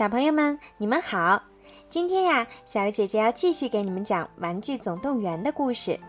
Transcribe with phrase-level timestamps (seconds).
[0.00, 1.42] 小朋友们，你们好！
[1.90, 6.00] 今天呀，小鱼姐姐要继续给你们讲《玩具总动员》的故事。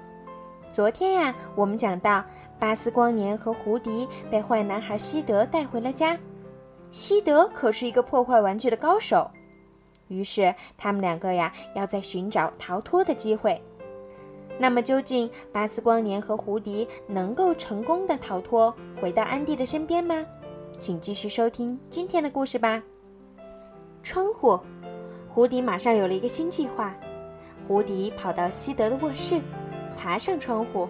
[0.72, 2.24] 昨天呀，我们讲到
[2.58, 6.18] 巴斯光年和胡迪被坏男孩西德带回了家。
[6.90, 9.30] 西德可是一个破坏玩具的高手，
[10.08, 13.62] 于是他们两个呀，要在寻找逃脱的机会。
[14.58, 20.26] 那么，究竟巴斯光年和胡迪能够成功的逃脱，回到安迪的身边吗？
[20.80, 22.82] 请继续收听今天的故事吧。
[24.12, 24.60] 窗户，
[25.30, 26.94] 胡迪马上有了一个新计划。
[27.66, 29.40] 胡迪跑到西德的卧室，
[29.98, 30.86] 爬上窗户，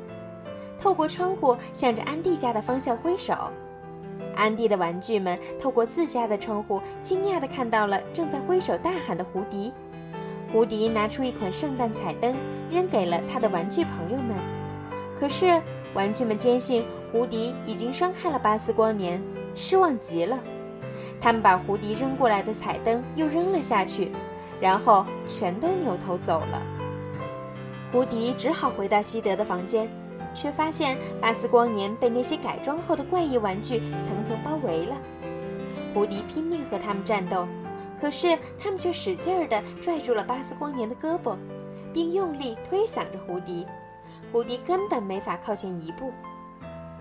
[0.79, 3.35] 透过窗户向着安迪家的方向挥手。
[4.35, 9.71] 安迪的玩具们透过自家的窗户，惊讶地看到了正在挥手大喊的胡迪。
[10.51, 12.33] 胡迪拿出一款圣诞彩灯，
[12.71, 14.35] 扔给了他的玩具朋友们。
[15.19, 15.61] 可是，
[15.93, 19.21] 玩具们坚信胡迪已经伤害了巴斯光年，
[19.53, 20.39] 失望极了。
[21.21, 24.11] 他们把胡迪扔过来的彩灯又扔了下去，
[24.59, 26.61] 然后全都扭头走了。
[27.91, 29.87] 胡迪只好回到西德的房间，
[30.33, 34.97] 却发现巴斯光年被那些改装后的怪异玩具层层包围了。
[35.93, 37.47] 胡迪拼命和他们战斗，
[37.99, 41.35] 可是他们却使劲儿地拽住了巴斯光年的胳膊，
[41.93, 43.67] 并用力推搡着胡迪。
[44.31, 46.11] 胡迪根本没法靠前一步。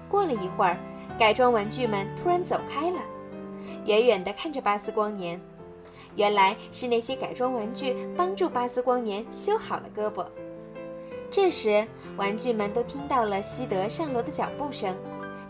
[0.08, 0.76] 过了一会儿，
[1.16, 2.98] 改装玩具们突然走开了。
[3.86, 5.40] 远远地看着巴斯光年，
[6.16, 10.26] 原来是那些改装玩具帮助巴斯光年修好了胳膊。
[11.30, 14.94] 这时，玩具们都听到了西德上楼的脚步声，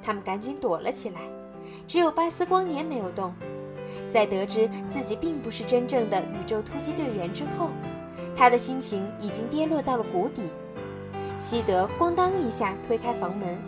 [0.03, 1.21] 他们赶紧躲了起来。
[1.89, 3.35] 只有巴斯光年没有动。
[4.09, 7.71] 在得知自己并不是真正的宇宙突击队员之后，
[8.37, 10.43] 他的心情已经跌落到了谷底。
[11.37, 13.59] 西德咣当一下推开房门，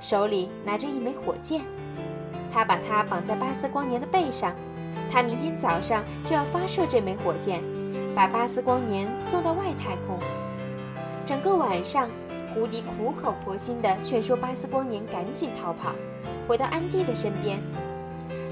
[0.00, 1.62] 手里拿着一枚火箭。
[2.52, 4.54] 他把它绑在巴斯光年的背上，
[5.10, 7.62] 他明天早上就要发射这枚火箭，
[8.14, 10.18] 把巴斯光年送到外太空。
[11.24, 12.10] 整个晚上，
[12.52, 15.92] 胡迪苦口婆心地劝说巴斯光年赶紧逃跑，
[16.46, 17.58] 回到安迪的身边。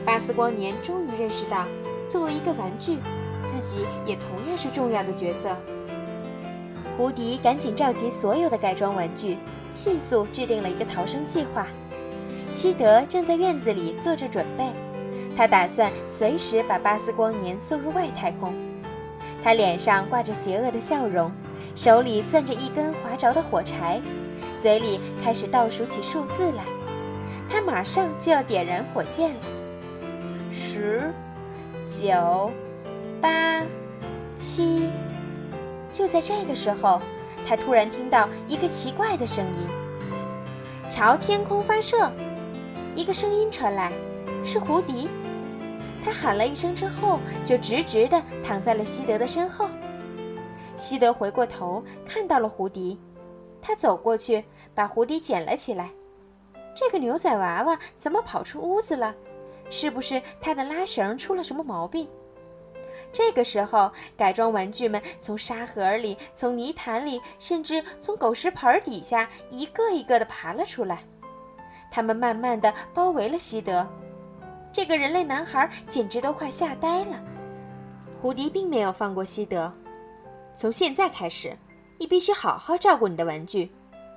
[0.04, 1.66] 巴斯光年终于认识到，
[2.08, 2.98] 作为一个玩具，
[3.46, 5.54] 自己也同样是重要的角色。
[6.96, 9.36] 胡迪赶紧召集所有的改装玩具，
[9.70, 11.66] 迅速制定了一个逃生计划。
[12.50, 14.64] 西德正在院子里做着准备，
[15.36, 18.52] 他打算随时把巴斯光年送入外太空。
[19.42, 21.30] 他脸上挂着邪恶的笑容，
[21.74, 24.00] 手里攥着一根划着的火柴，
[24.58, 26.64] 嘴里开始倒数起数字来。
[27.48, 29.40] 他马上就要点燃火箭了。
[30.50, 31.10] 十、
[31.88, 32.50] 九、
[33.20, 33.62] 八、
[34.36, 34.90] 七。
[35.92, 37.00] 就在这个时候，
[37.48, 39.66] 他突然听到一个奇怪的声音
[40.90, 42.10] ：“朝天空发射。”
[43.00, 43.90] 一个声音传来，
[44.44, 45.08] 是胡迪。
[46.04, 49.70] 他喊了一声之后，就直直的躺在了西德的身后。
[50.76, 53.00] 西德回过头，看到了胡迪，
[53.62, 54.44] 他走过去，
[54.74, 55.88] 把胡迪捡了起来。
[56.74, 59.14] 这个牛仔娃娃怎么跑出屋子了？
[59.70, 62.06] 是不是他的拉绳出了什么毛病？
[63.14, 71.02] 这个时候，改装玩具们从沙盒里、从泥潭里，甚至从狗食盆底下，一个一个的爬了出来。
[71.90, 73.86] 他们慢慢的包围了西德，
[74.72, 77.20] 这个人类男孩简直都快吓呆了。
[78.22, 79.72] 胡迪并没有放过西德。
[80.54, 81.56] 从现在开始，
[81.98, 83.70] 你必须好好照顾你的玩具。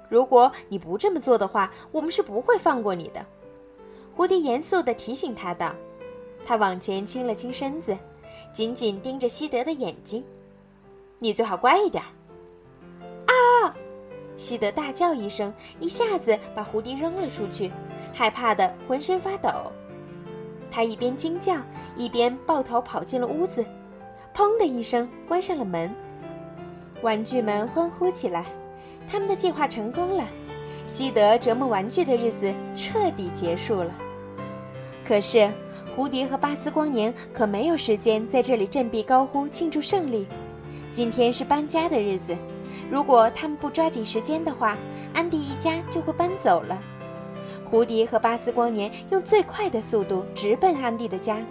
[0.10, 3.26] 如果你不这么做的话，我们是不会放过你的。
[4.16, 5.74] 胡迪严肃地提醒他道。
[6.46, 7.98] 他往前倾了倾身子，
[8.52, 10.24] 紧紧盯着西德的眼睛。
[11.18, 12.04] 你最好乖一点。
[14.44, 17.72] 西德大叫一声，一下子把胡迪扔了出去，
[18.12, 19.72] 害怕的浑身发抖。
[20.70, 21.56] 他一边惊叫，
[21.96, 23.64] 一边抱头跑进了屋子，
[24.36, 25.96] 砰的一声关上了门。
[27.02, 28.46] 玩具们欢呼起来，
[29.10, 30.26] 他们的计划成功了，
[30.88, 33.92] 西德折磨玩具的日子彻底结束了。
[35.08, 35.50] 可是，
[35.96, 40.28] 胡迪和巴斯光年可没有时间在这里振臂高呼庆祝胜利。
[40.92, 42.36] 今天是搬家的日子。
[42.90, 44.78] 如果他们不抓紧时间的话，
[45.14, 46.78] 安迪一家就会搬走了。
[47.66, 51.42] 胡迪和巴斯光年用最快的速度直奔安迪的家，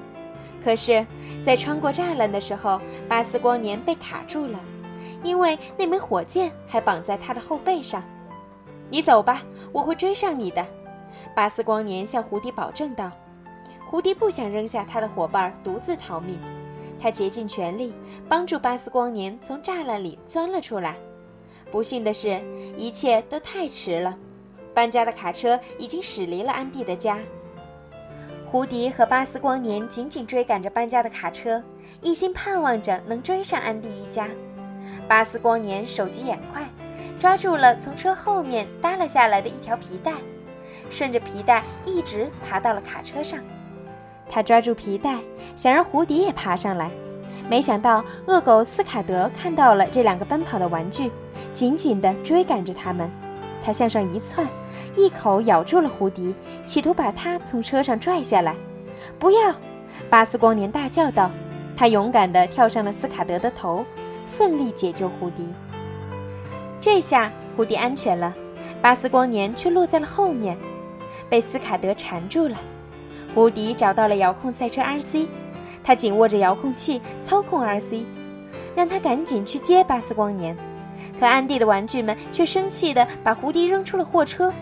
[0.62, 1.04] 可是，
[1.44, 4.60] 在穿过栅栏的时候，巴斯光年被卡住了，
[5.22, 8.02] 因为那枚火箭还绑在他的后背上。
[8.88, 9.42] 你走吧，
[9.72, 10.64] 我会追上你的。”
[11.34, 13.10] 巴斯光年向胡迪保证道。
[13.84, 16.38] 胡迪不想扔下他的伙伴独自逃命，
[17.00, 17.92] 他竭尽全力
[18.28, 20.96] 帮助巴斯光年从栅栏里钻了出来。
[21.72, 22.38] 不幸的是，
[22.76, 24.14] 一切都太迟了。
[24.74, 27.18] 搬家的卡车已经驶离了安迪的家。
[28.46, 31.62] 胡迪和巴斯光年紧紧追赶着搬家的卡车，
[32.02, 34.28] 一心盼望着能追上安迪一家。
[35.08, 36.68] 巴斯光年手疾眼快，
[37.18, 40.12] 抓住了从车后面耷拉下来的一条皮带，
[40.90, 43.40] 顺着皮带一直爬到了卡车上。
[44.28, 45.18] 他抓住皮带，
[45.56, 46.90] 想让胡迪也爬上来，
[47.48, 51.10] 没想到恶狗斯卡德看到了这两个奔跑的玩具，
[51.54, 53.10] 紧紧地追赶着他们。
[53.64, 54.46] 他向上一窜。
[54.94, 56.34] 一口咬住了胡迪，
[56.66, 58.54] 企图把他从车上拽下来。
[59.18, 59.54] 不要！
[60.10, 61.30] 巴斯光年大叫道。
[61.74, 63.82] 他勇敢地跳上了斯卡德的头，
[64.30, 65.46] 奋力解救胡迪。
[66.78, 68.34] 这下胡迪安全了，
[68.82, 70.58] 巴斯光年却落在了后面，
[71.30, 72.56] 被斯卡德缠住了。
[73.34, 75.26] 胡迪找到了遥控赛车 RC，
[75.82, 78.04] 他紧握着遥控器操控 RC，
[78.76, 80.54] 让他赶紧去接巴斯光年。
[81.18, 84.52] 可安迪的玩具们却生气地把胡迪扔出了货车。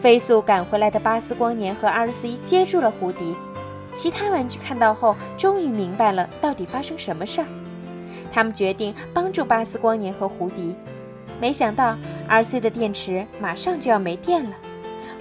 [0.00, 3.34] 飞速赶回来的巴斯光年和 R.C 接住了胡迪，
[3.94, 7.46] 其他玩具看到后终于明白了到底发生什么事儿。
[8.32, 10.74] 他们决定帮助巴斯光年和胡迪，
[11.40, 11.96] 没想到
[12.28, 14.50] R.C 的电池马上就要没电了。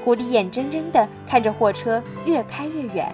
[0.05, 3.11] 胡迪眼睁睁地看着货车越开越远。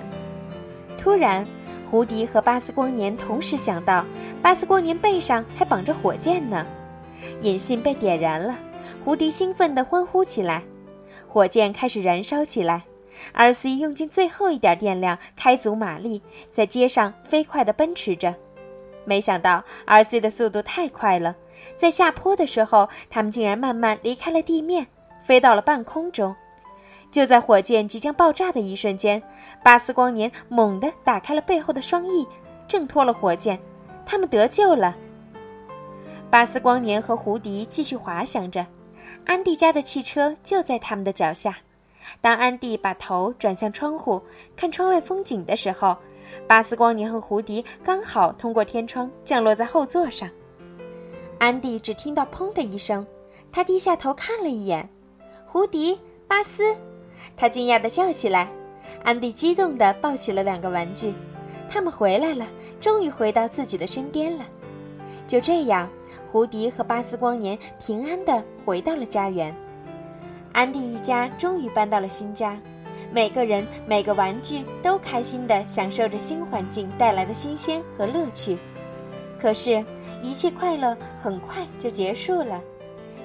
[0.98, 1.46] 突然，
[1.90, 4.06] 胡迪和巴斯光年同时想到，
[4.42, 6.64] 巴斯光年背上还绑着火箭呢。
[7.42, 8.58] 引信被点燃了，
[9.04, 10.64] 胡迪兴奋地欢呼起来。
[11.28, 12.84] 火箭开始燃烧起来
[13.34, 16.22] ，R.C 用尽最后一点电量，开足马力，
[16.52, 18.34] 在街上飞快地奔驰着。
[19.04, 21.36] 没想到 R.C 的速度太快了，
[21.78, 24.88] 在下坡的时候，他们竟然慢慢离开了地面，
[25.24, 26.36] 飞到了半空中。
[27.12, 29.22] 就在火箭即将爆炸的一瞬间，
[29.64, 32.28] 巴斯光年猛地打开了背后的双翼，
[32.68, 33.60] 挣脱了火箭，
[34.06, 34.96] 他们得救了。
[36.36, 38.68] 巴斯光年和胡迪继续滑翔着。
[39.26, 41.60] 安迪家的汽车就在他们的脚下。
[42.20, 44.22] 当安迪把头转向窗户
[44.54, 45.96] 看窗外风景的时候，
[46.46, 50.30] 巴斯光年和胡迪刚好通过天窗降落在后座上。
[51.40, 53.08] 安迪只听到“砰”的一声，
[53.50, 54.90] 他低下头看了一眼，
[55.46, 55.98] 胡迪、
[56.28, 56.76] 巴斯，
[57.38, 58.52] 他惊讶地叫起来。
[59.06, 61.14] 安迪激动地抱起了两个玩具，
[61.70, 62.46] 他们回来了，
[62.82, 64.44] 终于回到自己的身边了。
[65.26, 65.90] 就这样。
[66.36, 69.56] 胡迪和巴斯光年平安地回到了家园，
[70.52, 72.60] 安迪一家终于搬到了新家，
[73.10, 78.58] 每个人每个玩具都开心地享受着新环境带来的新鲜和乐趣。
[79.40, 79.82] 可是，
[80.22, 82.62] 一切快乐很快就结束了。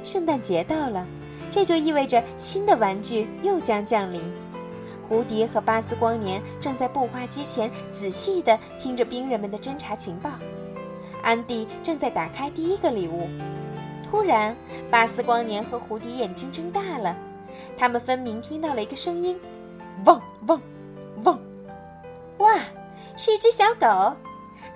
[0.04, 1.04] 圣诞节到了，
[1.50, 4.22] 这就意味着新的玩具又将降临。
[5.08, 10.30] 胡迪和巴斯光年正在步话机前仔细地听着兵人们的侦察情报。
[11.30, 13.28] 安迪正在打开第一个礼物，
[14.04, 14.56] 突然，
[14.90, 17.16] 巴斯光年和胡迪眼睛睁大了，
[17.78, 19.38] 他们分明听到了一个声音
[20.06, 20.60] ：“汪汪
[21.22, 21.38] 汪！”
[22.38, 22.58] 哇，
[23.16, 24.12] 是一只小狗！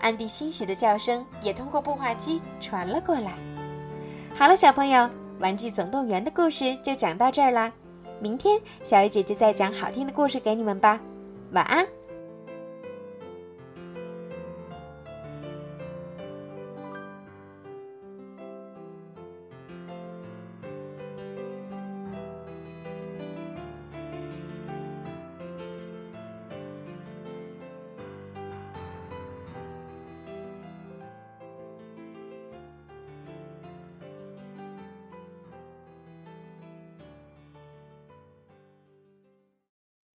[0.01, 3.33] 安迪欣喜的叫声也通过步话机传了过来。
[4.37, 5.01] 好了，小朋友，
[5.41, 7.73] 《玩具总动员》的故事就讲到这儿啦，
[8.21, 11.01] 明天小鱼姐姐再讲好听的故事给你们吧，
[11.51, 11.85] 晚安。